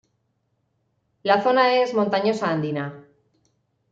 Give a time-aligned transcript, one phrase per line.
[1.21, 2.91] La zona es montañosa andina.